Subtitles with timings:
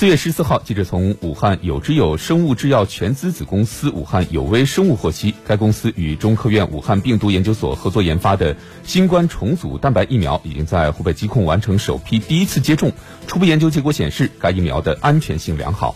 [0.00, 12.92] 四月十四号，记者从武汉有之有生物制药全资子公司武汉有威生物获悉，该公司与中科院武汉病毒研究所合作研发的新冠重组蛋白疫苗，已经在湖北疾控完成首批第一次接种。
[13.26, 15.94] 初步研究结果显示，该疫苗的安全性良好。